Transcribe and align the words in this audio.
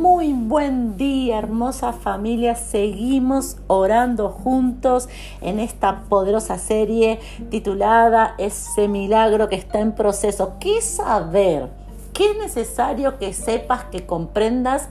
Muy 0.00 0.32
buen 0.32 0.96
día, 0.96 1.38
hermosa 1.38 1.92
familia. 1.92 2.54
Seguimos 2.54 3.56
orando 3.66 4.28
juntos 4.28 5.08
en 5.40 5.58
esta 5.58 6.02
poderosa 6.02 6.56
serie 6.56 7.18
titulada 7.50 8.36
Ese 8.38 8.86
milagro 8.86 9.48
que 9.48 9.56
está 9.56 9.80
en 9.80 9.90
proceso. 9.90 10.52
¿Qué 10.60 10.80
saber? 10.82 11.68
¿Qué 12.12 12.30
es 12.30 12.38
necesario 12.38 13.18
que 13.18 13.32
sepas, 13.32 13.86
que 13.86 14.06
comprendas 14.06 14.88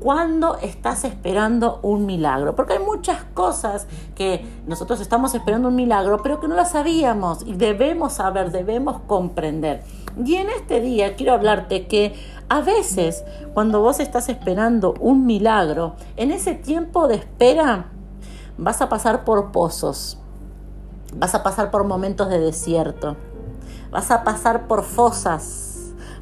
cuando 0.00 0.56
estás 0.56 1.04
esperando 1.04 1.78
un 1.82 2.06
milagro. 2.06 2.56
Porque 2.56 2.74
hay 2.74 2.78
muchas 2.78 3.22
cosas 3.34 3.86
que 4.14 4.44
nosotros 4.66 5.00
estamos 5.00 5.34
esperando 5.34 5.68
un 5.68 5.74
milagro, 5.74 6.22
pero 6.22 6.40
que 6.40 6.48
no 6.48 6.56
las 6.56 6.72
sabíamos 6.72 7.42
y 7.46 7.52
debemos 7.52 8.14
saber, 8.14 8.50
debemos 8.50 9.00
comprender. 9.06 9.82
Y 10.24 10.36
en 10.36 10.48
este 10.48 10.80
día 10.80 11.14
quiero 11.16 11.34
hablarte 11.34 11.86
que 11.86 12.14
a 12.48 12.62
veces 12.62 13.24
cuando 13.54 13.80
vos 13.80 14.00
estás 14.00 14.28
esperando 14.28 14.94
un 14.98 15.26
milagro, 15.26 15.94
en 16.16 16.32
ese 16.32 16.54
tiempo 16.54 17.06
de 17.06 17.16
espera 17.16 17.86
vas 18.58 18.80
a 18.80 18.88
pasar 18.88 19.24
por 19.24 19.52
pozos, 19.52 20.18
vas 21.14 21.34
a 21.34 21.42
pasar 21.42 21.70
por 21.70 21.84
momentos 21.84 22.28
de 22.28 22.40
desierto, 22.40 23.16
vas 23.92 24.10
a 24.10 24.24
pasar 24.24 24.66
por 24.66 24.82
fosas 24.82 25.69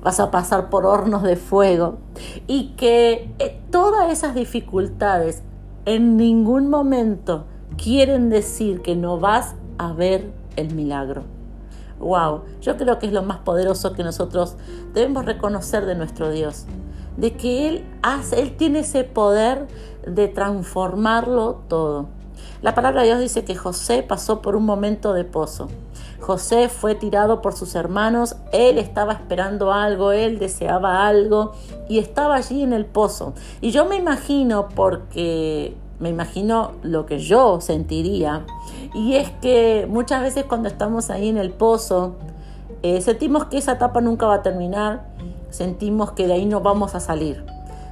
vas 0.02 0.20
a 0.20 0.30
pasar 0.30 0.70
por 0.70 0.86
hornos 0.86 1.22
de 1.22 1.36
fuego 1.36 1.98
y 2.46 2.74
que 2.76 3.32
eh, 3.38 3.60
todas 3.70 4.10
esas 4.10 4.34
dificultades 4.34 5.42
en 5.84 6.16
ningún 6.16 6.68
momento 6.68 7.46
quieren 7.76 8.28
decir 8.28 8.82
que 8.82 8.96
no 8.96 9.18
vas 9.18 9.54
a 9.78 9.92
ver 9.92 10.30
el 10.56 10.74
milagro. 10.74 11.24
Wow, 11.98 12.42
yo 12.60 12.76
creo 12.76 12.98
que 12.98 13.06
es 13.06 13.12
lo 13.12 13.22
más 13.22 13.38
poderoso 13.38 13.92
que 13.92 14.04
nosotros 14.04 14.56
debemos 14.94 15.24
reconocer 15.24 15.84
de 15.86 15.94
nuestro 15.94 16.30
Dios, 16.30 16.66
de 17.16 17.36
que 17.36 17.68
Él 17.68 17.84
hace, 18.02 18.40
Él 18.40 18.56
tiene 18.56 18.80
ese 18.80 19.02
poder 19.04 19.66
de 20.06 20.28
transformarlo 20.28 21.62
todo. 21.68 22.08
La 22.62 22.74
palabra 22.74 23.02
de 23.02 23.08
Dios 23.08 23.20
dice 23.20 23.44
que 23.44 23.54
José 23.54 24.02
pasó 24.02 24.42
por 24.42 24.56
un 24.56 24.64
momento 24.64 25.12
de 25.12 25.24
pozo. 25.24 25.68
José 26.20 26.68
fue 26.68 26.94
tirado 26.94 27.40
por 27.40 27.54
sus 27.54 27.74
hermanos, 27.74 28.36
él 28.52 28.78
estaba 28.78 29.12
esperando 29.12 29.72
algo, 29.72 30.12
él 30.12 30.38
deseaba 30.38 31.06
algo 31.06 31.52
y 31.88 31.98
estaba 31.98 32.34
allí 32.36 32.62
en 32.62 32.72
el 32.72 32.86
pozo. 32.86 33.34
Y 33.60 33.70
yo 33.70 33.84
me 33.84 33.96
imagino, 33.96 34.68
porque 34.74 35.76
me 36.00 36.08
imagino 36.08 36.72
lo 36.82 37.06
que 37.06 37.20
yo 37.20 37.60
sentiría, 37.60 38.44
y 38.94 39.14
es 39.14 39.30
que 39.40 39.86
muchas 39.88 40.22
veces 40.22 40.44
cuando 40.44 40.68
estamos 40.68 41.10
ahí 41.10 41.28
en 41.28 41.38
el 41.38 41.50
pozo, 41.50 42.16
eh, 42.82 43.00
sentimos 43.00 43.46
que 43.46 43.58
esa 43.58 43.72
etapa 43.72 44.00
nunca 44.00 44.26
va 44.26 44.36
a 44.36 44.42
terminar, 44.42 45.06
sentimos 45.50 46.12
que 46.12 46.26
de 46.26 46.34
ahí 46.34 46.46
no 46.46 46.60
vamos 46.60 46.94
a 46.94 47.00
salir. 47.00 47.44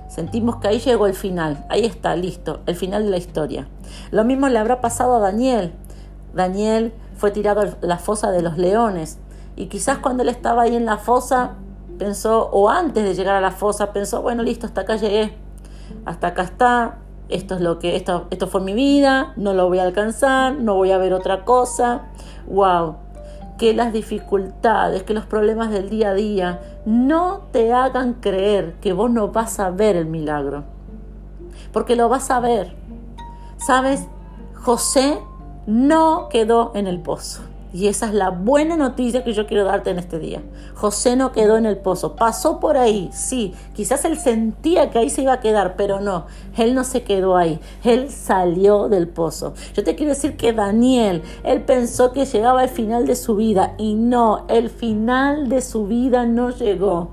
Sentimos 0.09 0.57
que 0.57 0.69
ahí 0.69 0.79
llegó 0.79 1.07
el 1.07 1.15
final, 1.15 1.67
ahí 1.69 1.85
está, 1.85 2.15
listo, 2.17 2.61
el 2.67 2.77
final 2.77 3.05
de 3.05 3.11
la 3.11 3.17
historia. 3.17 3.69
Lo 4.11 4.25
mismo 4.25 4.49
le 4.49 4.59
habrá 4.59 4.81
pasado 4.81 5.17
a 5.17 5.19
Daniel. 5.19 5.73
Daniel 6.33 6.93
fue 7.17 7.31
tirado 7.31 7.63
a 7.63 7.77
la 7.81 7.99
fosa 7.99 8.31
de 8.31 8.43
los 8.43 8.57
leones. 8.57 9.19
Y 9.57 9.67
quizás 9.67 9.99
cuando 9.99 10.23
él 10.23 10.29
estaba 10.29 10.63
ahí 10.63 10.77
en 10.77 10.87
la 10.87 10.99
fosa 10.99 11.55
pensó, 11.99 12.49
o 12.53 12.69
antes 12.69 13.05
de 13.05 13.15
llegar 13.15 13.37
a 13.37 13.41
la 13.41 13.51
fosa, 13.51 13.93
pensó, 13.93 14.23
bueno, 14.23 14.43
listo, 14.43 14.67
hasta 14.67 14.83
acá 14.83 14.97
llegué, 14.97 15.35
hasta 16.05 16.29
acá 16.29 16.43
está, 16.43 16.99
esto 17.29 17.55
es 17.57 17.61
lo 17.61 17.79
que, 17.79 17.97
esto, 17.97 18.27
esto 18.31 18.47
fue 18.47 18.61
mi 18.61 18.75
vida, 18.75 19.33
no 19.37 19.55
lo 19.55 19.67
voy 19.69 19.79
a 19.79 19.83
alcanzar, 19.83 20.55
no 20.55 20.75
voy 20.75 20.93
a 20.93 20.99
ver 20.99 21.13
otra 21.13 21.45
cosa. 21.45 22.03
Wow, 22.47 22.97
que 23.59 23.75
las 23.75 23.93
dificultades, 23.93 25.03
que 25.03 25.15
los 25.15 25.25
problemas 25.25 25.71
del 25.71 25.89
día 25.89 26.11
a 26.11 26.15
día 26.15 26.61
no 26.87 27.43
te 27.51 27.75
hagan 27.75 28.15
creer 28.15 28.77
que 28.81 28.93
vos 28.93 29.11
no 29.11 29.29
vas 29.29 29.59
a 29.59 29.71
ver 29.71 29.97
el 29.97 30.07
milagro. 30.07 30.65
Porque 31.73 31.97
lo 31.97 32.09
vas 32.09 32.31
a 32.31 32.41
ver. 32.41 32.77
¿Sabes? 33.59 34.07
José 34.55 35.19
no 35.67 36.29
quedó 36.31 36.71
en 36.75 36.87
el 36.87 37.01
pozo. 37.03 37.43
Y 37.77 37.89
esa 37.89 38.07
es 38.07 38.15
la 38.15 38.31
buena 38.31 38.75
noticia 38.75 39.23
que 39.23 39.35
yo 39.35 39.47
quiero 39.47 39.65
darte 39.65 39.91
en 39.91 39.99
este 39.99 40.19
día. 40.19 40.43
José 40.75 41.15
no 41.15 41.33
quedó 41.33 41.59
en 41.59 41.67
el 41.67 41.77
pozo, 41.77 42.17
pasó 42.17 42.59
por 42.59 42.79
ahí, 42.79 43.11
sí, 43.13 43.53
quizás 43.75 44.07
él 44.07 44.17
sentía 44.17 44.89
que 44.89 44.99
ahí 44.99 45.11
se 45.11 45.21
iba 45.21 45.35
a 45.35 45.41
quedar, 45.41 45.77
pero 45.77 46.01
no, 46.01 46.25
él 46.57 46.75
no 46.75 46.85
se 46.85 47.03
quedó 47.03 47.37
ahí, 47.37 47.61
él 47.85 48.11
salió 48.11 48.89
del 48.89 49.09
pozo. 49.09 49.53
Yo 49.75 49.85
te 49.85 49.95
quiero 49.95 50.15
decir 50.15 50.39
que 50.39 50.55
Daniel, 50.55 51.21
él 51.45 51.65
pensó 51.65 52.13
que 52.13 52.25
llegaba 52.25 52.63
al 52.63 52.71
final 52.71 53.07
de 53.07 53.15
su 53.15 53.37
vida 53.37 53.75
y 53.77 53.93
no, 53.93 54.47
el 54.49 54.71
final 54.71 55.51
de 55.51 55.61
su 55.61 55.87
vida 55.87 56.25
no 56.25 56.49
llegó. 56.49 57.11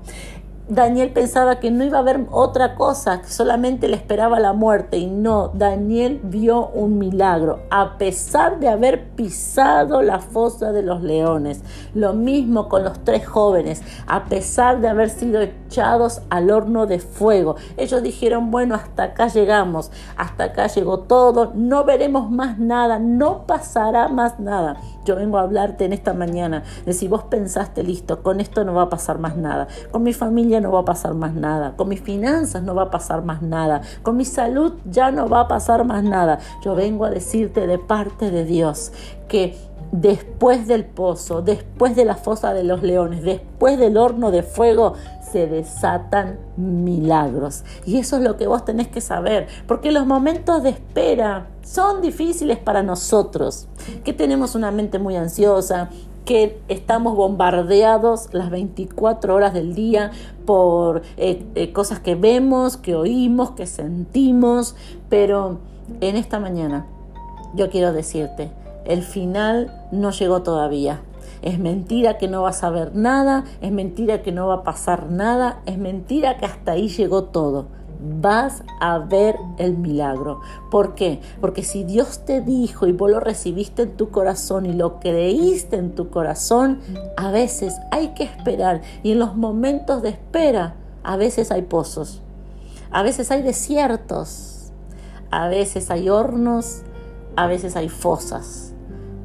Daniel 0.66 1.10
pensaba 1.10 1.60
que 1.60 1.70
no 1.70 1.84
iba 1.84 1.98
a 1.98 2.00
haber 2.00 2.24
otra 2.30 2.74
cosa, 2.74 3.20
que 3.20 3.28
solamente 3.28 3.86
le 3.86 3.96
esperaba 3.96 4.40
la 4.40 4.54
muerte 4.54 4.96
y 4.96 5.06
no, 5.06 5.48
Daniel 5.48 6.20
vio 6.22 6.68
un 6.68 6.96
milagro, 6.96 7.60
a 7.70 7.98
pesar 7.98 8.60
de 8.60 8.68
haber 8.68 9.10
pisado 9.10 10.00
la 10.00 10.20
fosa 10.20 10.72
de 10.72 10.82
los 10.82 11.02
leones. 11.02 11.62
Lo 11.92 12.14
mismo 12.14 12.70
con 12.70 12.82
los 12.82 13.04
tres 13.04 13.26
jóvenes, 13.26 13.82
a 14.06 14.24
pesar 14.24 14.80
de 14.80 14.88
haber 14.88 15.10
sido 15.10 15.42
echados 15.42 16.22
al 16.30 16.50
horno 16.50 16.86
de 16.86 16.98
fuego. 16.98 17.56
Ellos 17.76 18.02
dijeron, 18.02 18.50
bueno, 18.50 18.74
hasta 18.74 19.02
acá 19.02 19.26
llegamos, 19.26 19.90
hasta 20.16 20.44
acá 20.44 20.68
llegó 20.68 21.00
todo, 21.00 21.52
no 21.54 21.84
veremos 21.84 22.30
más 22.30 22.58
nada, 22.58 22.98
no 22.98 23.46
pasará 23.46 24.08
más 24.08 24.40
nada. 24.40 24.78
Yo 25.04 25.16
vengo 25.16 25.38
a 25.38 25.42
hablarte 25.42 25.84
en 25.84 25.92
esta 25.92 26.14
mañana. 26.14 26.62
De 26.84 26.92
si 26.92 27.08
vos 27.08 27.24
pensaste, 27.24 27.82
listo, 27.82 28.22
con 28.22 28.40
esto 28.40 28.64
no 28.64 28.74
va 28.74 28.82
a 28.82 28.88
pasar 28.88 29.18
más 29.18 29.36
nada, 29.36 29.68
con 29.90 30.02
mi 30.02 30.12
familia 30.12 30.60
no 30.60 30.72
va 30.72 30.80
a 30.80 30.84
pasar 30.84 31.14
más 31.14 31.34
nada, 31.34 31.74
con 31.76 31.88
mis 31.88 32.00
finanzas 32.00 32.62
no 32.62 32.74
va 32.74 32.84
a 32.84 32.90
pasar 32.90 33.24
más 33.24 33.42
nada, 33.42 33.82
con 34.02 34.16
mi 34.16 34.24
salud 34.24 34.74
ya 34.84 35.10
no 35.10 35.28
va 35.28 35.40
a 35.40 35.48
pasar 35.48 35.84
más 35.84 36.04
nada. 36.04 36.38
Yo 36.62 36.74
vengo 36.74 37.04
a 37.04 37.10
decirte 37.10 37.66
de 37.66 37.78
parte 37.78 38.30
de 38.30 38.44
Dios 38.44 38.92
que 39.28 39.56
después 40.00 40.66
del 40.66 40.84
pozo, 40.84 41.40
después 41.40 41.94
de 41.94 42.04
la 42.04 42.16
fosa 42.16 42.52
de 42.52 42.64
los 42.64 42.82
leones, 42.82 43.22
después 43.22 43.78
del 43.78 43.96
horno 43.96 44.32
de 44.32 44.42
fuego, 44.42 44.94
se 45.30 45.46
desatan 45.46 46.40
milagros. 46.56 47.62
Y 47.86 47.98
eso 47.98 48.16
es 48.16 48.22
lo 48.22 48.36
que 48.36 48.48
vos 48.48 48.64
tenés 48.64 48.88
que 48.88 49.00
saber, 49.00 49.46
porque 49.68 49.92
los 49.92 50.04
momentos 50.04 50.64
de 50.64 50.70
espera 50.70 51.46
son 51.62 52.02
difíciles 52.02 52.58
para 52.58 52.82
nosotros, 52.82 53.68
que 54.02 54.12
tenemos 54.12 54.56
una 54.56 54.72
mente 54.72 54.98
muy 54.98 55.14
ansiosa, 55.14 55.90
que 56.24 56.60
estamos 56.66 57.14
bombardeados 57.14 58.30
las 58.32 58.50
24 58.50 59.32
horas 59.32 59.54
del 59.54 59.76
día 59.76 60.10
por 60.44 61.02
eh, 61.16 61.46
eh, 61.54 61.72
cosas 61.72 62.00
que 62.00 62.16
vemos, 62.16 62.76
que 62.76 62.96
oímos, 62.96 63.52
que 63.52 63.66
sentimos, 63.66 64.74
pero 65.08 65.58
en 66.00 66.16
esta 66.16 66.40
mañana 66.40 66.86
yo 67.54 67.70
quiero 67.70 67.92
decirte, 67.92 68.50
el 68.84 69.02
final 69.02 69.88
no 69.92 70.10
llegó 70.10 70.42
todavía. 70.42 71.02
Es 71.42 71.58
mentira 71.58 72.16
que 72.16 72.28
no 72.28 72.42
vas 72.42 72.64
a 72.64 72.70
ver 72.70 72.94
nada, 72.94 73.44
es 73.60 73.70
mentira 73.70 74.22
que 74.22 74.32
no 74.32 74.46
va 74.46 74.54
a 74.54 74.62
pasar 74.62 75.10
nada, 75.10 75.60
es 75.66 75.78
mentira 75.78 76.38
que 76.38 76.46
hasta 76.46 76.72
ahí 76.72 76.88
llegó 76.88 77.24
todo. 77.24 77.66
Vas 78.20 78.62
a 78.80 78.98
ver 78.98 79.36
el 79.58 79.76
milagro. 79.76 80.40
¿Por 80.70 80.94
qué? 80.94 81.20
Porque 81.40 81.62
si 81.62 81.84
Dios 81.84 82.24
te 82.24 82.40
dijo 82.40 82.86
y 82.86 82.92
vos 82.92 83.10
lo 83.10 83.20
recibiste 83.20 83.82
en 83.82 83.96
tu 83.96 84.10
corazón 84.10 84.66
y 84.66 84.72
lo 84.72 85.00
creíste 85.00 85.76
en 85.76 85.94
tu 85.94 86.10
corazón, 86.10 86.80
a 87.16 87.30
veces 87.30 87.76
hay 87.90 88.08
que 88.08 88.24
esperar. 88.24 88.82
Y 89.02 89.12
en 89.12 89.18
los 89.18 89.36
momentos 89.36 90.02
de 90.02 90.10
espera, 90.10 90.74
a 91.02 91.16
veces 91.16 91.50
hay 91.50 91.62
pozos, 91.62 92.22
a 92.90 93.02
veces 93.02 93.30
hay 93.30 93.42
desiertos, 93.42 94.72
a 95.30 95.48
veces 95.48 95.90
hay 95.90 96.08
hornos, 96.08 96.82
a 97.36 97.46
veces 97.46 97.76
hay 97.76 97.88
fosas. 97.88 98.73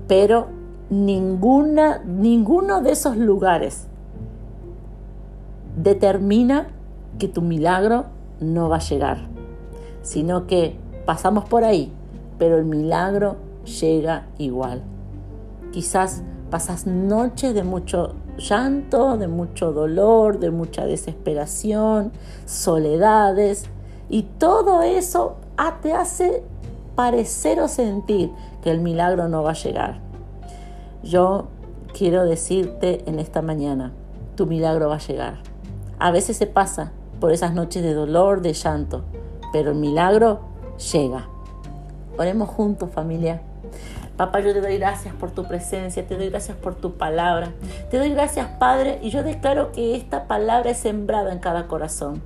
Pero 0.09 0.47
ninguna, 0.89 1.99
ninguno 1.99 2.81
de 2.81 2.91
esos 2.91 3.15
lugares 3.15 3.87
determina 5.77 6.67
que 7.17 7.29
tu 7.29 7.41
milagro 7.41 8.05
no 8.41 8.67
va 8.67 8.77
a 8.77 8.79
llegar, 8.79 9.27
sino 10.01 10.47
que 10.47 10.77
pasamos 11.05 11.45
por 11.45 11.63
ahí, 11.63 11.93
pero 12.37 12.57
el 12.57 12.65
milagro 12.65 13.37
llega 13.79 14.25
igual. 14.37 14.81
Quizás 15.71 16.23
pasas 16.49 16.87
noches 16.87 17.53
de 17.53 17.63
mucho 17.63 18.15
llanto, 18.37 19.17
de 19.17 19.27
mucho 19.27 19.71
dolor, 19.73 20.39
de 20.39 20.49
mucha 20.49 20.85
desesperación, 20.85 22.11
soledades, 22.45 23.65
y 24.09 24.23
todo 24.23 24.81
eso 24.81 25.35
te 25.81 25.93
hace 25.93 26.43
parecer 26.99 27.61
o 27.61 27.69
sentir 27.69 28.29
que 28.61 28.69
el 28.69 28.81
milagro 28.81 29.29
no 29.29 29.41
va 29.41 29.51
a 29.51 29.53
llegar. 29.53 30.01
Yo 31.01 31.47
quiero 31.97 32.25
decirte 32.25 33.09
en 33.09 33.19
esta 33.19 33.41
mañana, 33.41 33.93
tu 34.35 34.45
milagro 34.45 34.89
va 34.89 34.95
a 34.95 34.99
llegar. 34.99 35.35
A 35.97 36.11
veces 36.11 36.35
se 36.35 36.45
pasa 36.45 36.91
por 37.21 37.31
esas 37.31 37.53
noches 37.53 37.83
de 37.83 37.93
dolor, 37.93 38.41
de 38.41 38.51
llanto, 38.51 39.05
pero 39.53 39.71
el 39.71 39.77
milagro 39.77 40.41
llega. 40.91 41.29
Oremos 42.17 42.49
juntos 42.49 42.89
familia. 42.91 43.43
Papá, 44.17 44.41
yo 44.41 44.51
te 44.51 44.59
doy 44.59 44.77
gracias 44.77 45.15
por 45.15 45.31
tu 45.31 45.45
presencia, 45.45 46.05
te 46.05 46.17
doy 46.17 46.29
gracias 46.29 46.57
por 46.57 46.75
tu 46.75 46.97
palabra. 46.97 47.53
Te 47.89 47.97
doy 47.97 48.09
gracias, 48.09 48.45
Padre, 48.59 48.99
y 49.01 49.09
yo 49.09 49.23
declaro 49.23 49.71
que 49.71 49.95
esta 49.95 50.27
palabra 50.27 50.71
es 50.71 50.79
sembrada 50.79 51.31
en 51.31 51.39
cada 51.39 51.67
corazón 51.67 52.21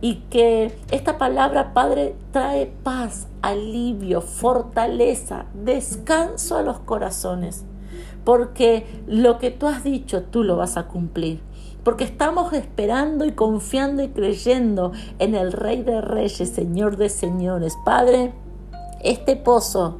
y 0.00 0.16
que 0.30 0.76
esta 0.90 1.18
palabra, 1.18 1.72
Padre, 1.72 2.16
trae 2.32 2.72
paz, 2.82 3.28
alivio, 3.42 4.20
fortaleza, 4.20 5.46
descanso 5.54 6.56
a 6.56 6.62
los 6.62 6.78
corazones, 6.80 7.64
porque 8.24 8.86
lo 9.06 9.38
que 9.38 9.50
tú 9.50 9.66
has 9.66 9.84
dicho, 9.84 10.24
tú 10.24 10.42
lo 10.42 10.56
vas 10.56 10.76
a 10.76 10.86
cumplir 10.86 11.40
porque 11.86 12.02
estamos 12.02 12.52
esperando 12.52 13.24
y 13.24 13.30
confiando 13.30 14.02
y 14.02 14.08
creyendo 14.08 14.90
en 15.20 15.36
el 15.36 15.52
Rey 15.52 15.84
de 15.84 16.00
Reyes, 16.00 16.48
Señor 16.48 16.96
de 16.96 17.08
Señores. 17.08 17.78
Padre, 17.84 18.32
este 19.04 19.36
pozo, 19.36 19.98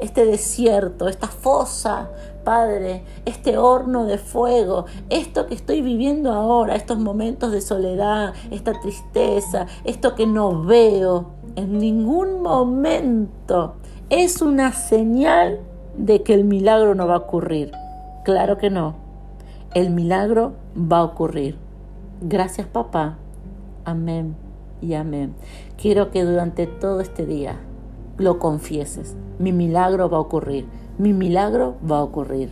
este 0.00 0.26
desierto, 0.26 1.06
esta 1.06 1.28
fosa, 1.28 2.10
Padre, 2.48 3.02
este 3.26 3.58
horno 3.58 4.06
de 4.06 4.16
fuego, 4.16 4.86
esto 5.10 5.46
que 5.46 5.54
estoy 5.54 5.82
viviendo 5.82 6.32
ahora, 6.32 6.76
estos 6.76 6.98
momentos 6.98 7.52
de 7.52 7.60
soledad, 7.60 8.32
esta 8.50 8.72
tristeza, 8.80 9.66
esto 9.84 10.14
que 10.14 10.26
no 10.26 10.64
veo, 10.64 11.32
en 11.56 11.76
ningún 11.78 12.40
momento 12.40 13.74
es 14.08 14.40
una 14.40 14.72
señal 14.72 15.60
de 15.98 16.22
que 16.22 16.32
el 16.32 16.44
milagro 16.44 16.94
no 16.94 17.06
va 17.06 17.16
a 17.16 17.18
ocurrir. 17.18 17.70
Claro 18.24 18.56
que 18.56 18.70
no 18.70 18.94
el 19.74 19.90
milagro 19.90 20.54
va 20.74 21.00
a 21.00 21.04
ocurrir. 21.04 21.58
Gracias 22.22 22.66
papá. 22.66 23.18
Amén 23.84 24.36
y 24.80 24.94
amén. 24.94 25.34
Quiero 25.76 26.10
que 26.10 26.24
durante 26.24 26.66
todo 26.66 27.02
este 27.02 27.26
día 27.26 27.56
lo 28.16 28.38
confieses. 28.38 29.16
Mi 29.38 29.52
milagro 29.52 30.08
va 30.08 30.16
a 30.16 30.20
ocurrir. 30.20 30.66
Mi 30.98 31.12
milagro 31.12 31.76
va 31.80 31.98
a 31.98 32.02
ocurrir. 32.02 32.48